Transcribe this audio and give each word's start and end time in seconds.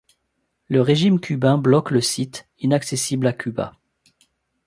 Le 0.67 0.81
régime 0.81 1.19
cubain 1.19 1.59
bloque 1.59 1.91
le 1.91 2.01
site, 2.01 2.49
inaccessible 2.57 3.27
à 3.27 3.33
Cuba. 3.33 3.77